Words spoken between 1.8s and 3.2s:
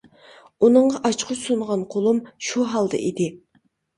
قولۇم شۇ ھالدا